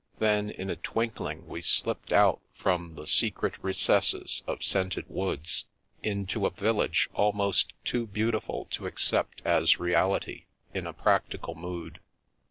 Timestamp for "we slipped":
1.45-2.11